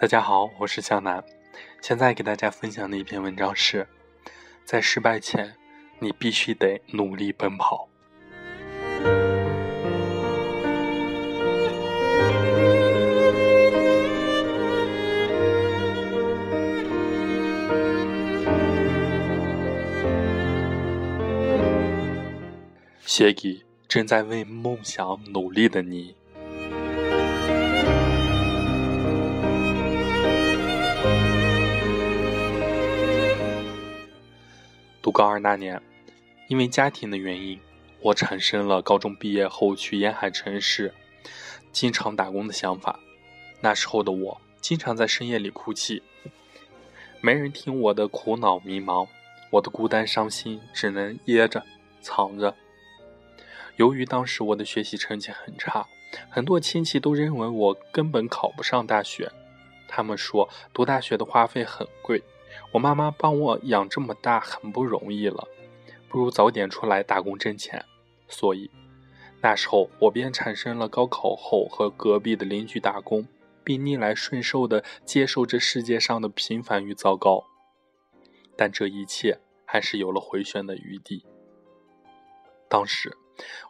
[0.00, 1.22] 大家好，我是向南。
[1.82, 3.86] 现在给大家分享的一篇文章是：
[4.64, 5.54] 在失败前，
[5.98, 7.86] 你必须得努力奔跑。
[23.04, 26.16] 写给正在为梦想努力的你。
[35.20, 35.78] 高二那年，
[36.48, 37.60] 因为家庭的原因，
[38.00, 40.94] 我产生了高中毕业后去沿海城市
[41.72, 42.98] 经常打工的想法。
[43.60, 46.02] 那时候的我，经常在深夜里哭泣，
[47.20, 49.06] 没人听我的苦恼迷茫，
[49.50, 51.62] 我的孤单伤心只能掖着
[52.00, 52.56] 藏着。
[53.76, 55.86] 由于当时我的学习成绩很差，
[56.30, 59.30] 很多亲戚都认为我根本考不上大学。
[59.86, 62.22] 他们说读大学的花费很贵，
[62.72, 65.48] 我妈妈帮我养这么大很不容易了，
[66.08, 67.84] 不如早点出来打工挣钱。
[68.28, 68.70] 所以
[69.40, 73.26] 那时候我便产生了高考后和隔壁的邻居打工，
[73.64, 77.44] 并逆来顺受地接受这世界上的平凡与糟糕。
[78.56, 81.24] 但这一切还是有了回旋的余地。
[82.68, 83.16] 当时。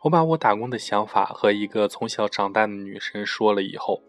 [0.00, 4.02] 我把我打工的想法和一个从小长大的女生说了以后，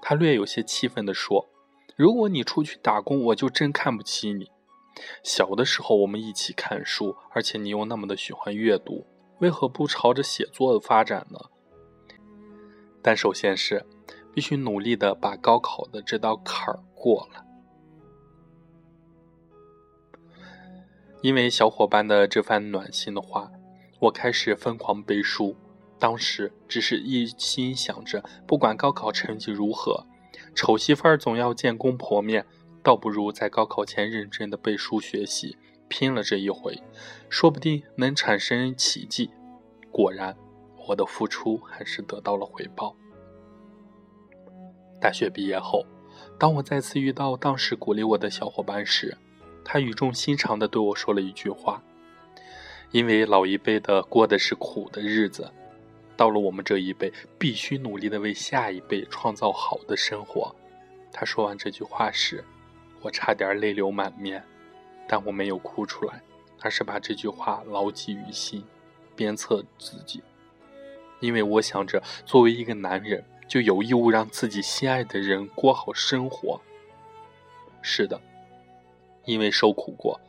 [0.00, 1.48] 她略有些气愤地说
[2.02, 4.50] ：“如果你出去打工，我就真看不起你。
[5.22, 9.06] 小的时候我们一起看书，而且你又那么的喜欢阅读，
[9.38, 11.38] 为何不朝着写作发展呢？
[13.00, 13.86] 但首先是
[14.34, 17.46] 必须努力的把高考的这道坎儿过了。”
[21.22, 23.52] 因为小伙伴的这番暖心的话。
[24.00, 25.54] 我开始疯狂背书，
[25.96, 30.04] 当时只是一心想着，不管高考成绩如何，
[30.54, 32.44] 丑媳妇儿总要见公婆面，
[32.82, 35.56] 倒不如在高考前认真的背书学习，
[35.88, 36.82] 拼了这一回，
[37.28, 39.30] 说不定能产生奇迹。
[39.90, 40.36] 果然，
[40.88, 42.94] 我的付出还是得到了回报。
[45.00, 45.84] 大学毕业后，
[46.38, 49.16] 当我再次遇到当时鼓励我的小伙伴时，
[49.64, 51.82] 他语重心长地对我说了一句话。
[52.90, 55.50] 因为老一辈的过的是苦的日子，
[56.22, 60.54] 到了我们这一辈，必须努力的为下一辈创造好的生活。
[61.10, 62.44] 他说完这句话时，
[63.00, 64.40] 我差点泪流满面，
[65.08, 66.22] 但我没有哭出来，
[66.60, 68.62] 而是把这句话牢记于心，
[69.16, 70.22] 鞭策自己。
[71.18, 76.60] 因为我想着，作为一个男人，就有义务让自己心爱的人过好生活。
[77.82, 78.20] 是的，
[79.24, 80.20] 因为受苦过。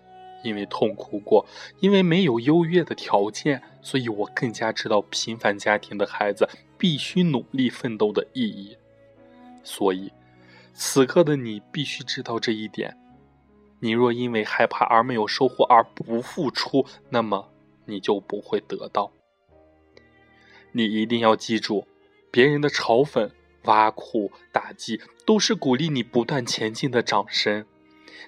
[0.43, 1.45] 因为痛苦过，
[1.79, 8.75] 因为没有优越的条件，所以我更加知道平凡家庭的孩子必须努力奋斗的意义。
[9.63, 10.11] 所以，
[10.73, 12.97] 此刻的你必须知道这一点。
[13.79, 17.51] 你若因为害怕而没有收获而不付出，那么
[17.85, 19.11] 你就不会得到。
[20.71, 21.85] 你一定要记住，
[22.31, 23.29] 别人的嘲讽、
[23.65, 27.65] 挖苦、打击，都是鼓励你不断前进的掌声。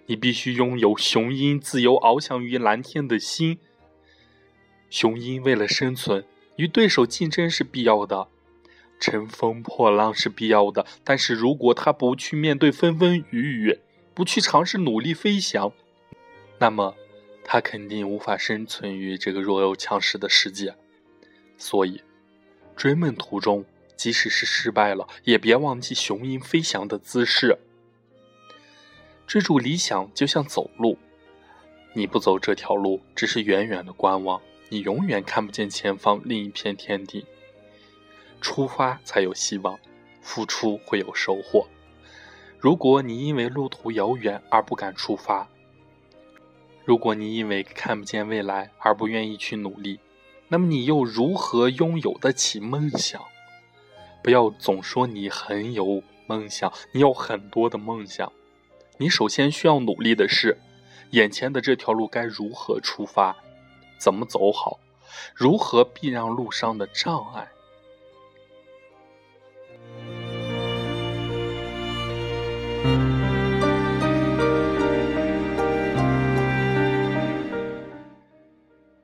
[0.07, 3.59] 你必须拥有雄鹰自由翱翔于蓝天的心。
[4.89, 6.25] 雄鹰为了生存，
[6.55, 8.27] 与对手竞争是必要的，
[8.99, 10.85] 乘风破浪是必要的。
[11.03, 13.79] 但是如果它不去面对风风雨雨，
[14.13, 15.71] 不去尝试努力飞翔，
[16.59, 16.95] 那么
[17.43, 20.75] 它肯定无法生存于这个弱肉强食的世界。
[21.57, 22.01] 所以，
[22.75, 23.65] 追梦途中，
[23.95, 27.57] 即使是失败了，也别忘记雄鹰飞翔的姿势。
[29.27, 30.97] 追逐理想就像走路，
[31.93, 37.25] 你不走这条路，只是远远的观望，你永远看不见前方另一片天地。
[38.41, 39.79] 出发才有希望，
[40.21, 41.67] 付出会有收获。
[42.59, 45.47] 如果你因为路途遥远而不敢出发，
[46.83, 49.99] 如果你因为看不见未来而不愿意去努力，
[50.47, 53.21] 那么你又如何拥有得起梦想？
[54.23, 58.31] 不要总说你很有梦想，你有很多的梦想。
[58.97, 60.57] 你首先需要努力的是，
[61.11, 63.35] 眼前的这条路该如何出发，
[63.97, 64.79] 怎么走好，
[65.33, 67.47] 如何避让路上的障碍。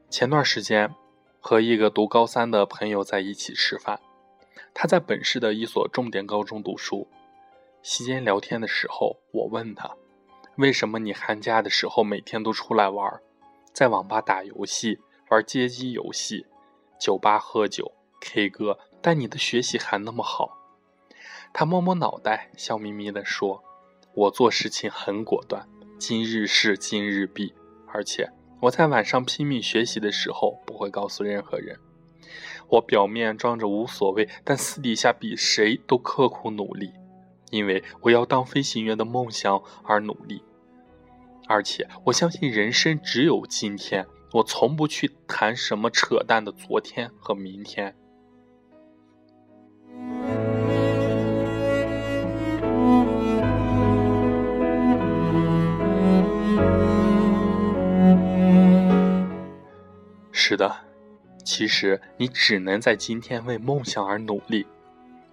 [0.10, 0.94] 前段时间，
[1.40, 4.00] 和一个读高三的朋友在一起吃饭，
[4.72, 7.08] 他在本市的一所重点高中读书。
[7.82, 9.90] 席间聊天的时候，我问他
[10.58, 13.20] ：“为什么你寒假的时候每天都出来玩，
[13.74, 16.46] 在网吧打游戏、玩街机游戏、
[17.00, 20.58] 酒吧喝酒、K 歌，但你的学习还那么好？”
[21.54, 23.62] 他摸摸脑袋，笑眯眯地说
[24.16, 25.68] ：“我做事情很果断，
[26.00, 27.54] 今日事今日毕，
[27.88, 28.32] 而且
[28.62, 31.78] 我在晚上拼命学习的时候不会告诉任何人。
[32.70, 36.94] 我表面装着无所谓，但私底下比谁都刻苦努力，
[37.50, 40.42] 因为我要当飞行员的梦想而努力。
[41.52, 47.94] 而且我相信人生只有今天，我从不去谈什么扯淡的昨天和明天。
[60.32, 60.74] 是的，
[61.44, 64.66] 其实你只能在今天为梦想而努力，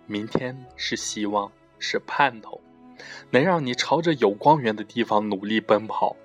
[0.06, 2.61] 明天是希望，是盼头。
[3.31, 6.17] 能让你朝着有光源的地方努力奔跑，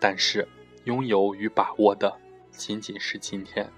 [0.00, 0.48] 但是
[0.84, 2.16] 拥有与把握的
[2.50, 3.70] 仅仅是今天。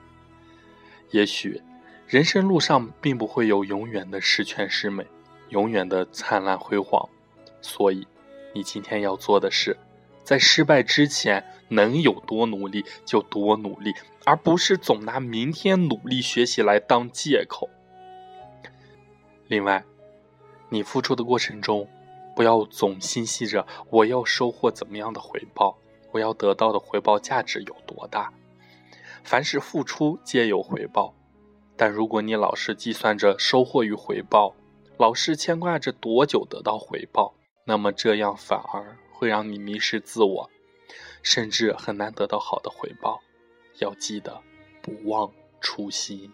[1.10, 1.60] 也许
[2.06, 5.06] 人生路上并不会有永远的十全十美，
[5.48, 7.08] 永远的灿烂辉煌，
[7.60, 8.06] 所以
[8.54, 9.76] 你今天要做的是，
[10.22, 13.92] 在失败之前能有多努力就多努力，
[14.24, 17.68] 而不是总拿明天努力学习来当借口。
[19.48, 19.84] 另外，
[20.68, 21.88] 你付出的过程中。
[22.40, 25.76] 不要总心系着我要收获怎么样的回报，
[26.10, 28.32] 我要得到的回报价值有多大？
[29.22, 31.14] 凡是付出皆有回报，
[31.76, 34.54] 但如果你老是计算着收获与回报，
[34.96, 37.34] 老是牵挂着多久得到回报，
[37.66, 40.48] 那么这样反而会让你迷失自我，
[41.22, 43.20] 甚至很难得到好的回报。
[43.80, 44.40] 要记得，
[44.80, 46.32] 不忘初心。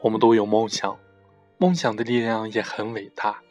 [0.00, 0.98] 我们都有梦想，
[1.58, 3.42] 梦想的力量也很伟大。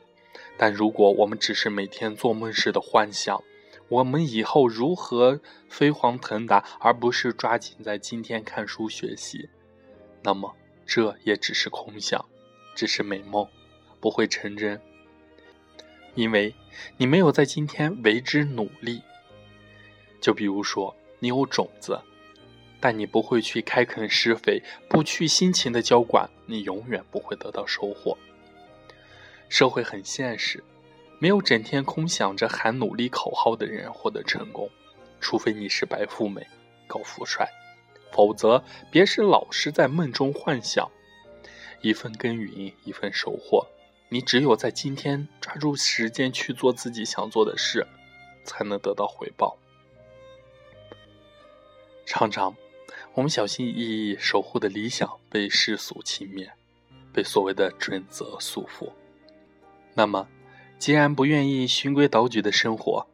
[0.57, 3.43] 但如果我们只是每天做梦似的幻想，
[3.89, 5.39] 我们以后如何
[5.69, 9.49] 飞黄腾达，而不是抓紧在今天看书学习，
[10.23, 10.55] 那么
[10.85, 12.25] 这也只是空想，
[12.73, 13.47] 只是美梦，
[13.99, 14.81] 不会成真。
[16.15, 16.55] 因为
[16.97, 19.01] 你没有在今天为之努力。
[20.19, 21.99] 就比如说，你有种子。
[22.79, 28.17] 但你不会去开垦施肥，不去辛勤的浇灌，你永远不会得到收获。
[29.49, 30.63] 社会很现实，
[31.19, 34.69] 没有整天空想着喊努力口号的人获得成功，
[35.19, 36.45] 除非你是白富美、
[36.85, 37.49] 高富帅，
[38.11, 40.89] 否则别是老是在梦中幻想。
[41.81, 43.65] 一份耕耘一份收获，
[44.09, 47.87] 你只有在今天抓住时间去做自己想做的事，
[48.43, 49.57] 才能得到回报。
[52.05, 52.55] 常常。
[53.17, 56.51] 我们小心翼翼守护的理想被世俗轻蔑，
[57.11, 58.91] 被所谓的准则束缚。
[59.95, 60.27] 那么，
[60.77, 63.07] 既然不愿意循规蹈矩的生活，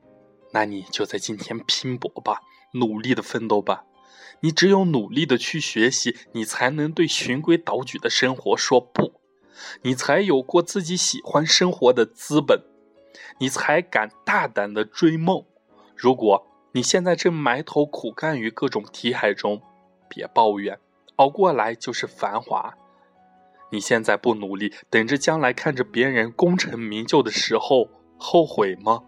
[0.52, 2.42] 那你就在今天拼搏吧，
[2.74, 3.86] 努力的奋斗吧。
[4.42, 9.22] 你只有努力的去学习，你才能对循规蹈矩的生活说不，
[9.84, 12.62] 你才有过自己喜欢生活的资本，
[13.40, 15.46] 你才敢大胆的追梦。
[15.96, 19.62] 如果你现在正埋头苦干于各种题海中，
[20.14, 20.78] 别抱怨，
[21.16, 22.78] 熬过来就是繁华。
[23.72, 29.04] 你现在不努力，等着将来看着别人功成名就的时候后悔吗？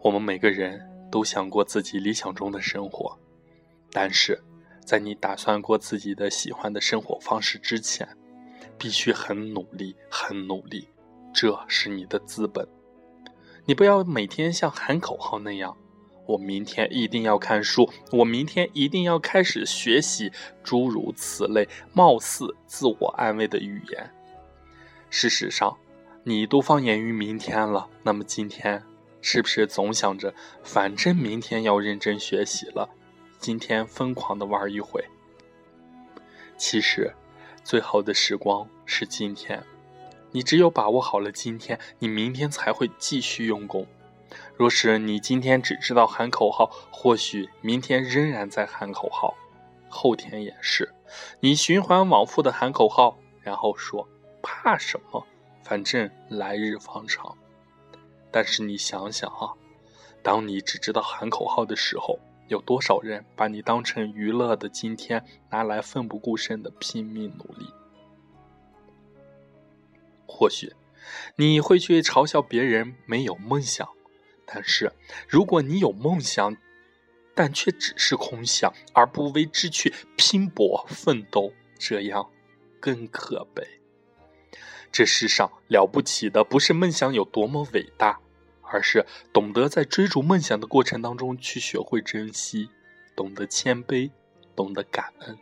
[0.00, 3.18] 我们每个人都想过自己理想中的生活，
[3.90, 4.40] 但是
[4.84, 8.06] 在你打算过自己的喜欢的生活方式之前。
[8.84, 10.86] 必须很努力，很努力，
[11.32, 12.68] 这是你的资本。
[13.64, 15.74] 你不要每天像喊口号那样，
[16.26, 20.30] 我明天一定要看书，我明天一定要开始学习，
[20.62, 24.10] 诸如此类貌似自我安慰的语言。
[25.08, 25.74] 事实上，
[26.22, 28.84] 你都放眼于明天了，那么今天
[29.22, 32.90] 是不是总想着，反正明天要认真学习了，
[33.38, 35.02] 今天疯狂的玩一回？
[36.58, 37.10] 其实。
[37.66, 39.62] 最好的时光是今天，
[40.30, 43.86] 你只有把握好了今天，你明天才会继续用功。
[44.56, 49.34] 若是你今天只知道喊口号，或许明天仍然在喊口号，
[49.88, 50.92] 后天也是。
[51.40, 54.08] 你循环往复的喊口号，然后说
[54.42, 55.26] 怕什么？
[55.62, 57.36] 反正来日方长。
[58.30, 59.52] 但是你想想啊，
[60.22, 62.18] 当你只知道喊口号的时候。
[62.48, 67.66] 有多少人把你当成娱乐的今天，拿来奋不顾身的拼命努力？
[70.26, 70.72] 或许
[71.36, 73.88] 你会去嘲笑别人没有梦想，
[74.46, 74.92] 但是
[75.28, 76.56] 如果你有梦想，
[77.34, 82.30] 但却只是空想，而不为之去拼搏奋斗，这样
[82.80, 83.66] 更可悲。
[84.92, 88.20] 这世上了不起的不是梦想有多么伟大，
[88.62, 92.70] 而是懂得在追逐梦想的过程当中去学会珍惜，
[93.16, 94.10] 懂得谦卑，
[94.54, 95.36] 懂得感恩，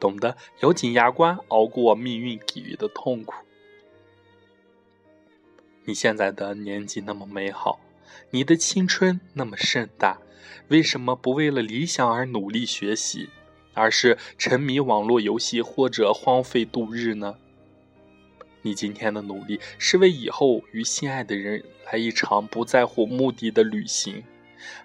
[0.00, 3.45] 懂得咬紧牙关熬过命运给予的痛苦。
[5.86, 7.80] 你现在的年纪那么美好，
[8.30, 10.18] 你的青春那么盛大。
[10.68, 13.28] 为什么不为了理想而努力学习，
[13.72, 17.36] 而是沉迷网络游戏或者荒废度日呢？
[18.62, 24.24] 你今天的努力是为以后与心爱的人来一场不在乎目的的旅行，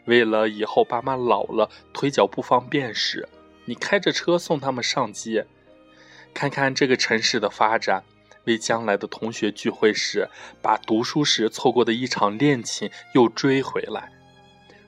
[0.06, 3.28] 为了以后爸妈老了腿脚不方便时，
[3.66, 5.48] 你开着车送他们上街，
[6.32, 8.04] 看看这个城市的发展，
[8.46, 10.28] 为将来的同学聚会时
[10.62, 14.12] 把读书时错过的一场恋情又追回来。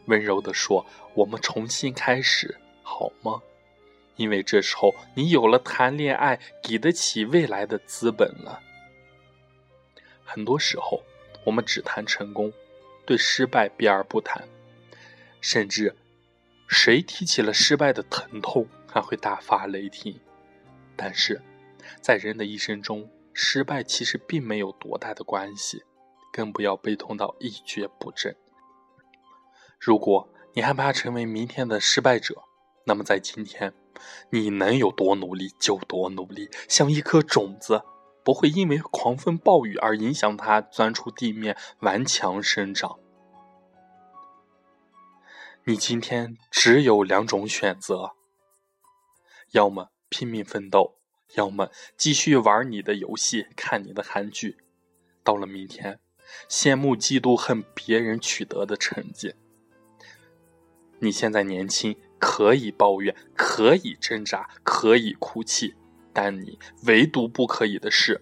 [0.05, 3.41] 温柔地说：“我们重新开始，好吗？
[4.15, 8.61] 因为这时候你有了谈恋爱给得起未来的资本了。
[10.23, 11.03] 很多时候，
[11.45, 12.51] 我们只谈成功，
[13.05, 14.47] 对失败避而不谈，
[15.41, 15.95] 甚至
[16.67, 20.19] 谁提起了失败的疼痛，还会大发雷霆。
[20.95, 21.41] 但是，
[22.01, 25.83] 在人的一生中，失败其实并没有多大的关系，
[26.31, 28.35] 更不要悲痛到一蹶不振。”
[29.79, 32.43] 如果你害怕成为明天的失败者，
[32.85, 33.73] 那么在今天，
[34.29, 37.81] 你能有多努力就多努力，像一颗种子，
[38.23, 42.99] 不会因为狂风暴雨而影响它钻出地面顽强生长。
[45.65, 48.11] 你今天只有两种选择：
[49.51, 50.97] 要么拼命奋斗，
[51.35, 54.57] 要么继续玩你的游戏，看你的韩剧。
[55.23, 55.99] 到了明天，
[56.49, 59.33] 羡慕嫉妒恨别人取得的成绩。
[60.99, 65.75] 你现在年轻，可以抱怨，可以挣扎，可以哭泣，
[66.13, 68.21] 但你唯独不可以的是，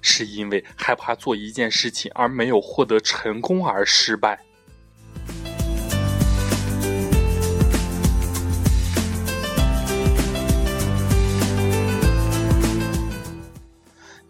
[0.00, 4.44] 是因为害怕做一件事情而没有获得成功而失败。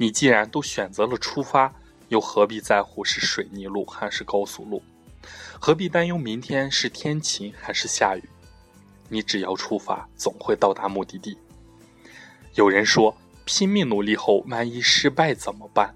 [0.00, 1.74] 你既然都选择了出发，
[2.08, 4.80] 又何必在乎是水泥路还是高速路？
[5.60, 8.22] 何必担忧明天是天晴还是下雨？
[9.08, 11.36] 你只要出发，总会到达目的地。
[12.54, 15.92] 有人说，拼命努力后，万一失败怎么办？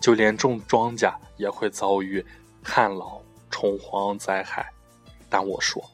[0.00, 2.24] 就连种庄稼也会遭遇
[2.62, 4.70] 旱涝、虫蝗灾害。
[5.28, 5.84] 但我说，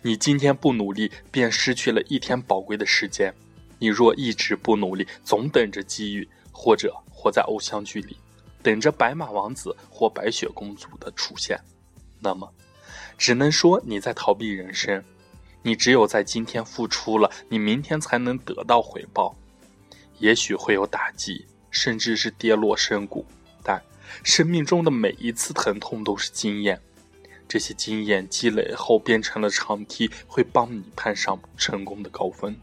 [0.00, 3.34] 你今天不努力，便失去了一天宝贵的时间。
[3.78, 8.16] 你若一直不努力，总等着机遇，或者活在偶像剧里。
[8.62, 11.58] 等着白马王子或白雪公主的出现，
[12.20, 12.52] 那么，
[13.16, 15.02] 只能说你在逃避人生。
[15.62, 19.34] 你只有在今天付出了，你明天才能得到回报。
[20.18, 23.24] 也许会有打击，甚至是跌落深谷，
[23.62, 23.80] 但
[24.24, 26.80] 生命中的每一次疼痛都是经验。
[27.46, 32.54] 这些经验积累后变成了长梯，会帮你攀上成功的高峰。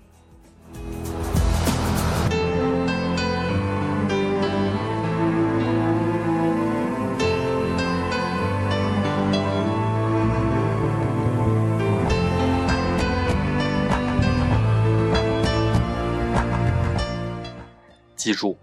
[18.15, 18.57] 记住，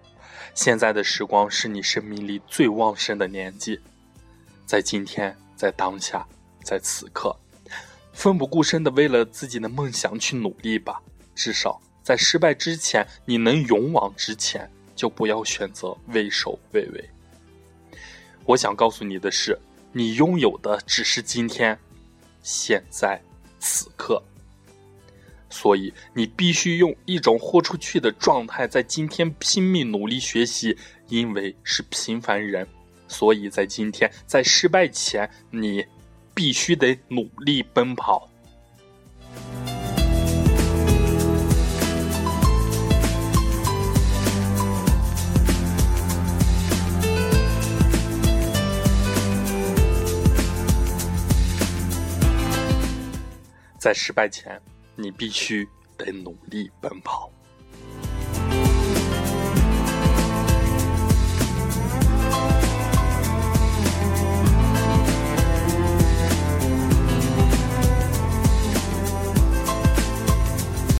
[0.54, 3.78] 现在的时光是你生命力最旺盛的年纪，
[4.66, 6.26] 在今天，在当下，
[6.64, 7.36] 在此刻，
[8.12, 11.00] 奋不顾身的为了自己的梦想去努力吧。
[11.36, 17.10] 至少在失败之前，你能勇往直前，就不要选择畏首畏尾。
[18.44, 19.58] 我想告诉你的是，
[19.92, 21.78] 你拥有的只是今天，
[22.42, 23.22] 现在，
[23.60, 24.22] 此刻。
[25.48, 30.76] 所以，你必须用一种豁出去的状态，在今天拼命努力学习，
[31.08, 32.66] 因为是平凡人，
[33.06, 35.84] 所以在今天，在失败前，你
[36.34, 38.28] 必须得努力奔跑。
[53.82, 54.62] 在失败前。
[54.94, 57.28] 你必须得努力奔跑。